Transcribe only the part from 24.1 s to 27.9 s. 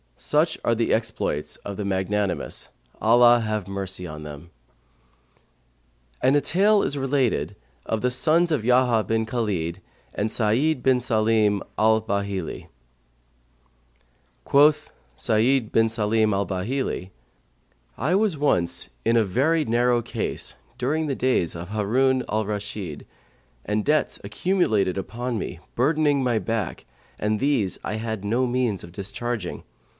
accumulated upon me, burdening my back, and these